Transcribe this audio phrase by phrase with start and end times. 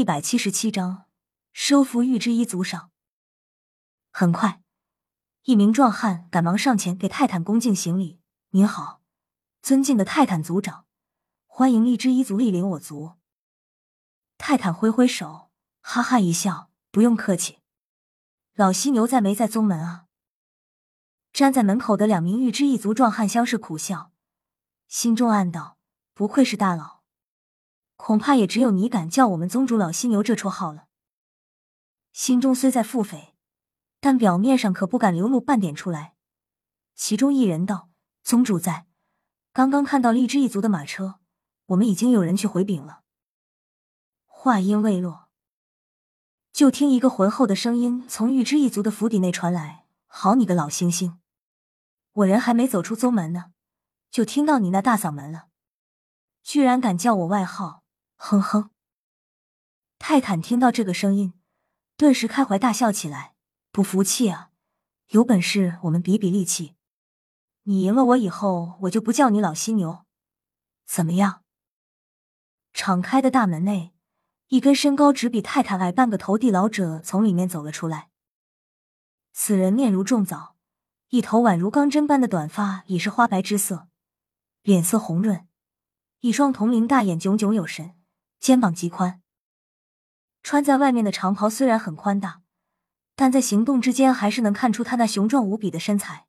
[0.00, 1.04] 一百七十七章
[1.52, 2.90] 收服玉之一族上。
[4.10, 4.62] 很快，
[5.42, 8.18] 一名壮汉赶忙上前给泰坦恭敬行礼
[8.52, 9.02] ：“您好，
[9.60, 10.86] 尊敬的泰坦族长，
[11.44, 13.18] 欢迎荔枝一族莅临我族。”
[14.38, 15.50] 泰坦挥挥手，
[15.82, 17.58] 哈哈一笑：“不用客气。”
[18.56, 20.06] 老犀牛在没在宗门啊？
[21.30, 24.12] 站在门口的两名玉之一族壮汉相视苦笑，
[24.88, 25.76] 心中暗道：
[26.14, 26.99] 不愧是大佬。
[28.02, 30.86] 恐怕也只有你敢叫我们宗主老犀牛这绰号了。
[32.12, 33.34] 心中虽在腹诽，
[34.00, 36.14] 但表面上可不敢流露半点出来。
[36.94, 37.90] 其中一人道
[38.24, 38.86] ：“宗主在，
[39.52, 41.20] 刚刚看到荔枝一族的马车，
[41.66, 43.02] 我们已经有人去回禀了。”
[44.24, 45.28] 话音未落，
[46.52, 51.18] 就听一个浑厚的声音从玉之一族的府邸内传来：“好你个老猩猩，
[52.12, 53.52] 我人还没走出宗门呢，
[54.10, 55.48] 就听到你那大嗓门了，
[56.42, 57.79] 居然敢叫我外号！”
[58.22, 58.70] 哼哼，
[59.98, 61.32] 泰坦听到这个声音，
[61.96, 63.34] 顿时开怀大笑起来。
[63.72, 64.50] 不服气啊？
[65.08, 66.76] 有本事我们比比力气，
[67.62, 70.04] 你赢了我以后，我就不叫你老犀牛，
[70.84, 71.44] 怎么样？
[72.74, 73.94] 敞开的大门内，
[74.48, 78.10] 一根身高只比泰坦矮半个头地老者从里面走了出来。
[79.32, 80.56] 此人面如重枣，
[81.08, 83.88] 一头宛如钢针般的短发已是花白之色，
[84.60, 85.48] 脸色红润，
[86.20, 87.96] 一双铜铃大眼炯炯有神。
[88.40, 89.20] 肩膀极宽，
[90.42, 92.40] 穿在外面的长袍虽然很宽大，
[93.14, 96.26] 但在行动之间还是能看出他那雄壮无比的身材。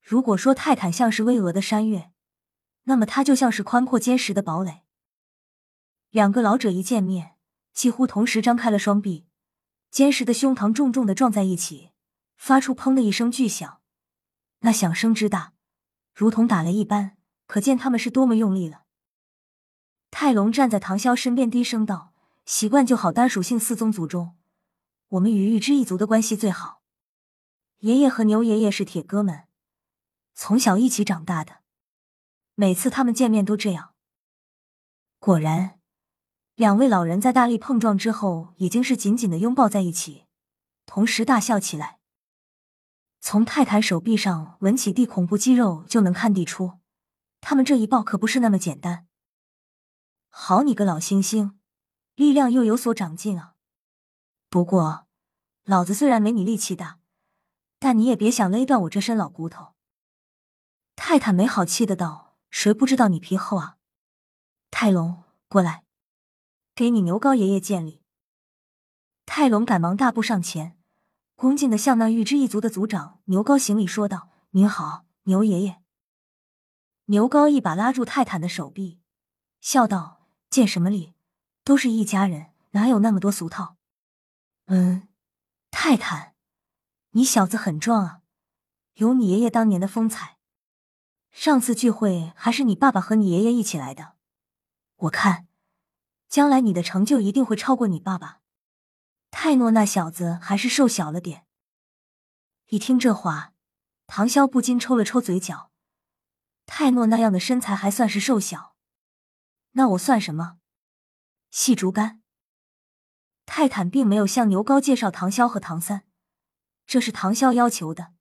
[0.00, 2.10] 如果说泰坦像是巍峨的山岳，
[2.84, 4.84] 那么他就像是宽阔坚实的堡垒。
[6.08, 7.36] 两个老者一见面，
[7.74, 9.26] 几乎同时张开了双臂，
[9.90, 11.90] 坚实的胸膛重重的撞在一起，
[12.38, 13.82] 发出“砰”的一声巨响，
[14.60, 15.52] 那响声之大，
[16.14, 18.84] 如同打雷一般，可见他们是多么用力了。
[20.10, 22.12] 泰隆站在唐潇身边，低声道
[22.44, 23.12] ：“习惯就好。
[23.12, 24.36] 单属性四宗族中，
[25.08, 26.80] 我们与玉之一族的关系最好。
[27.80, 29.44] 爷爷和牛爷爷是铁哥们，
[30.34, 31.58] 从小一起长大的。
[32.54, 33.94] 每次他们见面都这样。
[35.20, 35.78] 果然，
[36.56, 40.24] 两位老人在大力碰撞之后，已经是紧紧的拥抱在一起，
[40.86, 41.98] 同时大笑起来。
[43.20, 46.78] 从泰坦手臂上纹起地恐怖肌肉就能看得出，
[47.40, 49.06] 他们这一抱可不是那么简单。”
[50.40, 51.56] 好你个老猩猩，
[52.14, 53.56] 力量又有所长进啊！
[54.48, 55.08] 不过，
[55.64, 57.00] 老子虽然没你力气大，
[57.80, 59.74] 但你也别想勒断我这身老骨头。
[60.94, 63.78] 泰坦没好气的道：“谁不知道你皮厚啊？”
[64.70, 65.84] 泰隆，过来，
[66.76, 68.00] 给你牛高爷爷见礼。
[69.26, 70.78] 泰隆赶忙大步上前，
[71.34, 75.82] 恭敬的向那玉之一族的族长牛高行礼，说道：“您好，牛爷爷。”
[77.06, 79.00] 牛高一把拉住泰坦的手臂，
[79.60, 80.17] 笑道。
[80.50, 81.14] 见什么礼？
[81.64, 83.76] 都是一家人，哪有那么多俗套？
[84.66, 85.08] 嗯，
[85.70, 86.34] 泰坦，
[87.10, 88.20] 你小子很壮啊，
[88.94, 90.38] 有你爷爷当年的风采。
[91.30, 94.14] 上次聚会还是你爸爸和你爷爷一起来的，
[94.96, 95.46] 我看
[96.28, 98.40] 将来你的成就一定会超过你爸爸。
[99.30, 101.44] 泰诺那小子还是瘦小了点。
[102.68, 103.52] 一听这话，
[104.06, 105.70] 唐潇不禁抽了抽嘴角。
[106.64, 108.74] 泰诺那样的身材还算是瘦小。
[109.78, 110.58] 那我算什么？
[111.50, 112.20] 细竹竿。
[113.46, 116.04] 泰坦并没有向牛高介绍唐潇和唐三，
[116.84, 118.12] 这是唐潇要求的，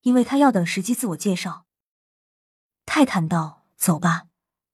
[0.00, 1.66] 因为他要等时机自我介绍。
[2.84, 4.26] 泰坦道：“走吧，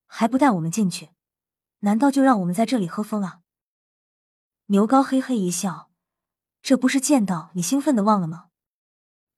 [0.06, 1.10] 还不带我们进去？
[1.80, 3.42] 难道就让我们在这里喝风啊？”
[4.68, 5.90] 牛高嘿嘿一笑
[6.62, 8.48] ：“这不是见到你兴奋的忘了吗？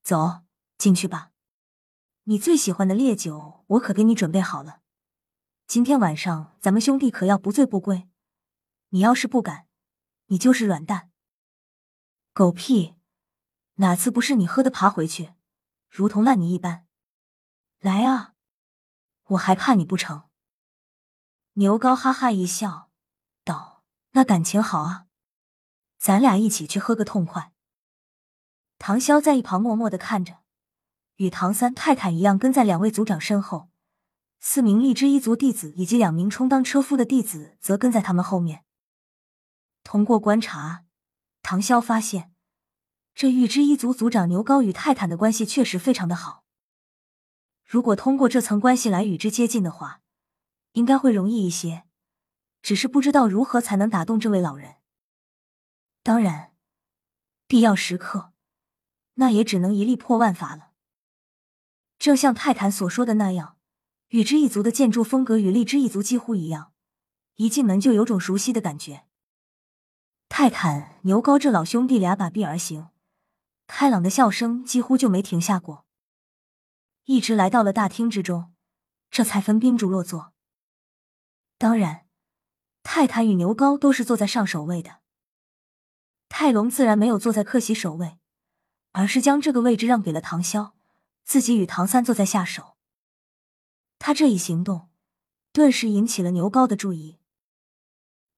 [0.05, 0.45] 走
[0.79, 1.33] 进去吧，
[2.25, 4.83] 你最喜欢的烈酒我可给你准备好了。”
[5.67, 8.09] 今天晚上咱们兄弟可要不醉不归，
[8.91, 9.67] 你要是不敢，
[10.27, 11.11] 你就是软蛋。
[12.33, 12.95] 狗屁！
[13.75, 15.35] 哪次不是你喝的爬回去，
[15.91, 16.87] 如同烂泥一般？
[17.81, 18.35] 来啊，
[19.31, 20.29] 我还怕你不成？
[21.55, 22.93] 牛高哈哈一笑，
[23.43, 23.83] 道
[24.13, 25.07] ：“那感情好啊，
[25.99, 27.53] 咱俩一起去喝个痛快。”
[28.79, 30.45] 唐潇在一旁默默的看着，
[31.17, 33.69] 与唐三、泰坦一样跟在两位族长身后。
[34.49, 38.65] 四名荔枝一族弟子以及两名充当车夫的弟子则跟在他们后面。
[39.83, 40.85] 通过观察，
[41.43, 42.33] 唐潇发现
[43.13, 46.45] 这玉之一族族长牛高与泰坦的关系确实非常的好。
[47.65, 50.01] 如果通过这层关系来与之接近的话，
[50.75, 51.83] 应该会容易一些。
[52.63, 54.77] 只是不知道如何才能打动这位老人。
[56.05, 56.53] 当然，
[57.49, 58.33] 必要时刻，
[59.15, 60.71] 那也只能一力破万法了。
[61.99, 63.56] 正像泰坦所说的那样。
[64.17, 66.73] 与之一族的建筑风格与荔枝一族几乎一样，
[67.35, 69.05] 一进门就有种熟悉的感觉。
[70.31, 72.89] 泰坦、牛高这老兄弟俩把臂而行，
[73.67, 75.85] 开朗的笑声几乎就没停下过，
[77.05, 78.55] 一直来到了大厅之中，
[79.11, 80.33] 这才分宾主落座。
[81.59, 82.07] 当然，
[82.83, 85.01] 泰坦与牛高都是坐在上首位的。
[86.31, 88.17] 泰隆自然没有坐在客席首位，
[88.93, 90.73] 而是将这个位置让给了唐潇，
[91.23, 92.76] 自己与唐三坐在下手。
[93.99, 94.89] 他这一行动，
[95.53, 97.19] 顿时引起了牛高的注意。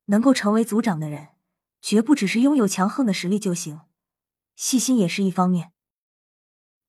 [0.06, 1.28] 能够成为族长的人，
[1.80, 3.82] 绝不只是拥有强横的实力就行，
[4.56, 5.72] 细心也是一方面。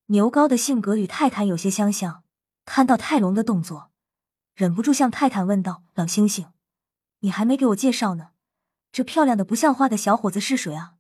[0.06, 2.24] 牛高的性格与泰坦有些相像，
[2.66, 3.92] 看到泰隆的动作，
[4.56, 6.52] 忍不住向泰坦问道：“老猩猩，
[7.20, 8.32] 你还没给我介绍呢。”
[8.92, 10.96] 这漂亮的不像话的小伙子是谁啊？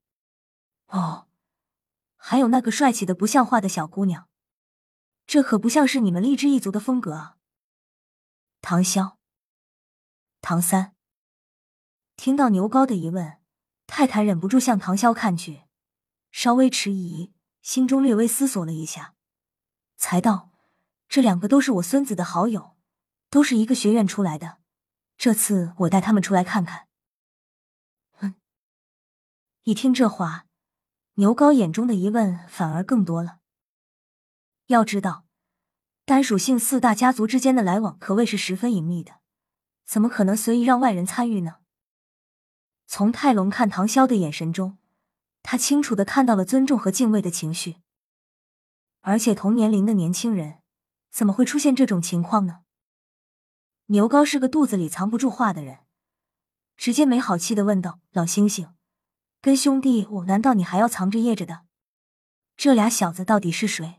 [0.89, 1.27] 哦，
[2.15, 4.27] 还有那个帅气的不像话的小姑娘，
[5.25, 7.37] 这可不像是你们励志一族的风格啊！
[8.61, 9.15] 唐潇、
[10.41, 10.95] 唐三
[12.15, 13.39] 听到牛高的疑问，
[13.87, 15.63] 泰坦忍不住向唐潇看去，
[16.31, 19.15] 稍微迟疑，心中略微思索了一下，
[19.95, 20.51] 才道
[21.07, 22.75] ：“这两个都是我孙子的好友，
[23.29, 24.59] 都是一个学院出来的，
[25.17, 26.87] 这次我带他们出来看看。”
[29.63, 30.47] 一听这话，
[31.15, 33.39] 牛高眼中的疑问反而更多了。
[34.67, 35.25] 要知道，
[36.09, 39.19] 单属性四大家族之间的来往可谓是十分隐秘的，
[39.85, 41.57] 怎么可能随意让外人参与呢？
[42.87, 44.79] 从泰隆看唐潇的眼神中，
[45.43, 47.75] 他清楚的看到了尊重和敬畏的情绪。
[49.01, 50.63] 而且同年龄的年轻人，
[51.11, 52.61] 怎么会出现这种情况呢？
[53.85, 55.81] 牛高是个肚子里藏不住话的人，
[56.75, 58.71] 直接没好气的问道：“老猩猩。”
[59.43, 61.67] 跟兄弟我，难道你还要藏着掖着的？
[62.57, 63.98] 这俩小子到底是谁？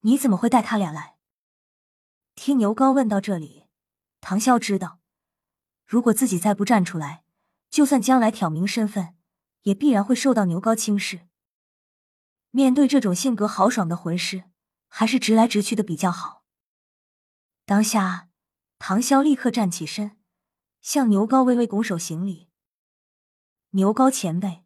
[0.00, 1.16] 你怎么会带他俩来？
[2.34, 3.66] 听牛高问到这里，
[4.20, 5.00] 唐潇知道，
[5.84, 7.24] 如果自己再不站出来，
[7.68, 9.16] 就算将来挑明身份，
[9.62, 11.26] 也必然会受到牛高轻视。
[12.50, 14.44] 面对这种性格豪爽的魂师，
[14.86, 16.44] 还是直来直去的比较好。
[17.66, 18.28] 当下，
[18.78, 20.16] 唐潇立刻站起身，
[20.80, 22.48] 向牛高微微拱手行礼。
[23.70, 24.64] 牛高前辈，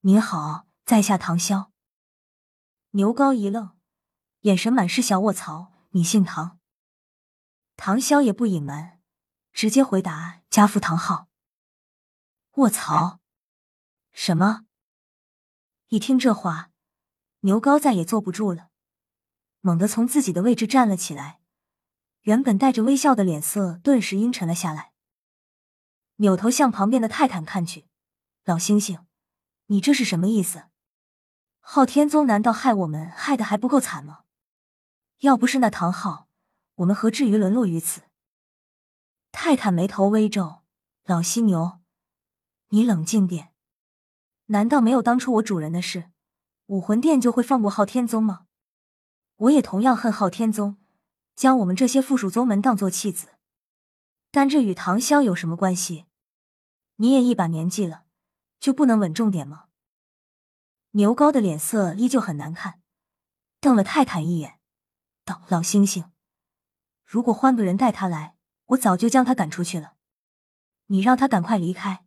[0.00, 1.68] 您好，在下唐潇。
[2.90, 3.76] 牛高一愣，
[4.44, 5.72] 眼神满是小卧槽。
[5.90, 6.58] 你姓唐？
[7.76, 9.00] 唐潇也不隐瞒，
[9.52, 11.28] 直接回答：家父唐昊。
[12.56, 13.20] 卧槽！
[14.12, 14.66] 什么？
[15.88, 16.70] 一听这话，
[17.40, 18.68] 牛高再也坐不住了，
[19.60, 21.40] 猛地从自己的位置站了起来，
[22.22, 24.92] 原本带着微笑的脸色顿时阴沉了下来，
[26.16, 27.86] 扭头向旁边的泰坦看去。
[28.44, 29.06] 老猩猩，
[29.66, 30.64] 你这是什么意思？
[31.60, 34.23] 昊天宗难道害我们害的还不够惨吗？
[35.24, 36.28] 要不是那唐昊，
[36.74, 38.02] 我们何至于沦落于此？
[39.32, 40.60] 泰坦眉头微皱，
[41.04, 41.80] 老犀牛，
[42.68, 43.54] 你冷静点。
[44.48, 46.10] 难道没有当初我主人的事，
[46.66, 48.44] 武魂殿就会放过昊天宗吗？
[49.36, 50.76] 我也同样恨昊天宗，
[51.34, 53.28] 将我们这些附属宗门当做弃子。
[54.30, 56.04] 但这与唐潇有什么关系？
[56.96, 58.04] 你也一把年纪了。
[58.60, 59.68] 就不能稳重点吗？
[60.90, 62.82] 牛高的脸色依旧很难看，
[63.60, 64.58] 瞪了泰坦一眼，
[65.24, 66.10] 道：“老猩猩，
[67.04, 68.36] 如果换个人带他来，
[68.66, 69.94] 我早就将他赶出去了。
[70.86, 72.04] 你让他赶快离开，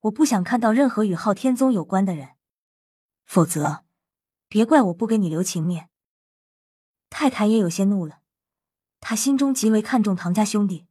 [0.00, 2.36] 我不想看到任何与昊天宗有关的人。
[3.24, 3.84] 否则，
[4.48, 5.88] 别怪我不给你留情面。”
[7.10, 8.20] 泰坦也有些怒了，
[9.00, 10.86] 他心中极为看重唐家兄弟，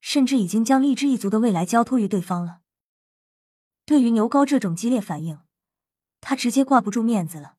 [0.00, 2.60] 甚至已经将励志一族的未来交托于对方了。
[3.84, 5.40] 对于牛高这种激烈反应，
[6.20, 7.56] 他直接挂不住面子了，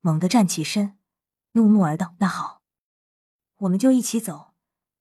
[0.00, 0.95] 猛地站起身，
[1.56, 2.60] 怒目而道：“那好，
[3.56, 4.52] 我们就一起走，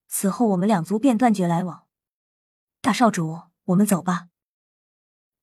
[0.07, 1.85] 此后我们两族便断绝来往。”
[2.79, 4.29] 大少主，我们走吧。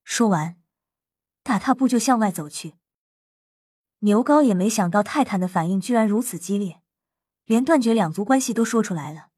[0.05, 0.57] 说完，
[1.43, 2.77] 大踏步就向外走去。
[3.99, 6.81] 牛高也没想到泰坦的反应居然如此激烈，
[7.45, 9.29] 连断绝两族关系都说出来了，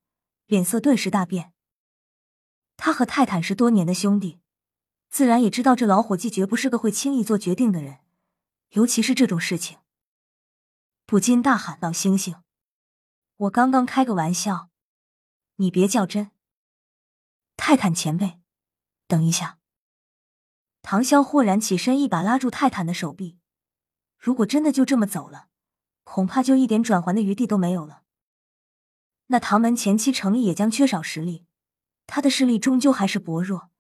[0.47, 1.53] 脸色顿时大变。
[2.77, 4.41] 他和泰坦是多年的兄弟。
[5.11, 7.99] 自然也知道这老伙计绝不是个会轻易做决定的人，
[8.71, 9.79] 尤其是这种事情，
[11.07, 12.41] 不禁大喊：“老猩猩，
[13.37, 14.71] 我刚刚开个玩笑，
[15.57, 16.31] 你别较真。”
[17.59, 18.41] 泰坦前辈，
[19.07, 19.59] 等一下！
[20.81, 23.39] 唐潇豁然起身，一把拉住泰坦的手臂。
[24.19, 25.49] 如果真的就这么走了，
[26.05, 28.03] 恐怕就一点转圜的余地都没有了。
[29.27, 31.45] 那唐门前期成立也将缺少实力，
[32.07, 33.71] 他的势力终究还是薄弱。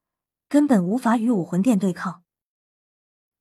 [0.48, 2.22] 根本无法与武魂殿对抗，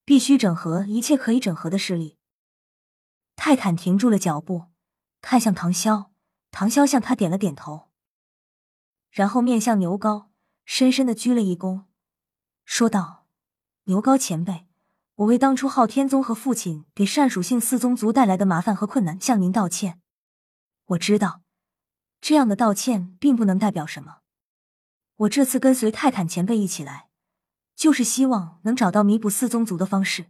[0.05, 2.17] 必须整合一切可以整合的势力。
[3.35, 4.67] 泰坦停住了脚步，
[5.21, 6.09] 看向唐潇，
[6.51, 7.89] 唐潇向他点了点头，
[9.11, 10.31] 然后面向牛高，
[10.65, 11.85] 深深的鞠了一躬，
[12.63, 13.27] 说道
[13.85, 14.67] ：“牛高前辈，
[15.15, 19.99] 我为当初昊天宗和父亲给单属性四宗族带来的麻烦和困难向您道歉。
[20.85, 21.41] 我知道，
[22.21, 24.19] 这样的道歉并不能代表什么。
[25.17, 27.09] 我这次跟随泰坦前辈一起来，
[27.75, 30.27] 就是希望能找到弥补四宗族的方式。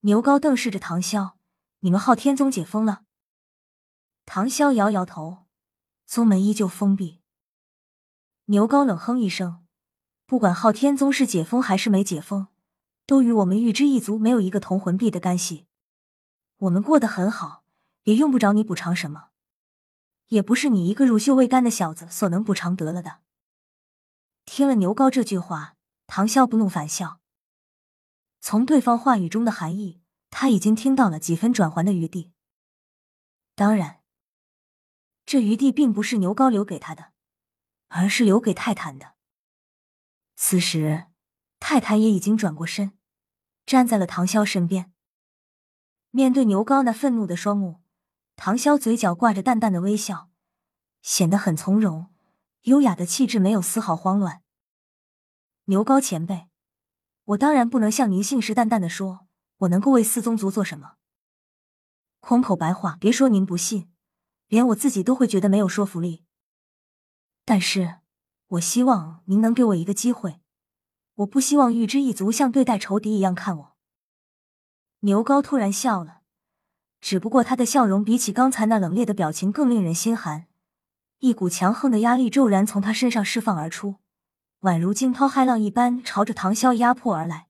[0.00, 1.32] 牛高瞪视着唐潇
[1.80, 3.04] ：“你们昊天宗解封了？”
[4.26, 5.46] 唐潇摇摇头
[6.06, 7.20] ：“宗门依旧封闭。”
[8.46, 9.64] 牛高冷哼一声。
[10.26, 12.48] 不管昊天宗是解封还是没解封，
[13.06, 15.66] 都与我们玉之一族没有一个同魂币的干系。
[16.58, 17.64] 我们过得很好，
[18.02, 19.30] 也用不着你补偿什么，
[20.26, 23.20] 也不是你一个乳臭未干的小子所能补偿得了的。
[24.44, 27.20] 听了牛高这句话，唐潇不怒反笑。
[28.40, 32.32] 从对方话语中的含义，他已经听到了几分转圜的余地。
[33.54, 34.02] 当然，
[35.26, 37.12] 这余地并不是牛高留给他的，
[37.88, 39.14] 而是留给泰坦的。
[40.36, 41.06] 此时，
[41.58, 42.96] 泰坦也已经转过身，
[43.66, 44.92] 站在了唐潇身边。
[46.10, 47.82] 面对牛高那愤怒的双目，
[48.36, 50.30] 唐潇嘴角挂着淡淡的微笑，
[51.02, 52.14] 显得很从容，
[52.62, 54.42] 优雅的气质没有丝毫慌乱。
[55.64, 56.48] 牛高前辈，
[57.24, 59.27] 我当然不能像您信誓旦旦的说，
[59.58, 60.94] 我能够为四宗族做什么。
[62.20, 63.90] 空口白话，别说您不信，
[64.48, 66.24] 连我自己都会觉得没有说服力。
[67.44, 67.98] 但是。
[68.52, 70.40] 我希望您能给我一个机会，
[71.16, 73.76] 我不希望玉之一族像对待仇敌一样看我。
[75.00, 76.22] 牛高突然笑了，
[76.98, 80.46] 只不过他的笑容比起刚才那冷冽的表情更令人心寒，
[81.18, 83.96] 一股强横的压力骤然从他身上释放而出，
[84.60, 87.47] 宛如惊涛骇浪一般朝着唐潇压迫而来。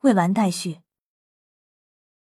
[0.00, 0.85] 未完待续。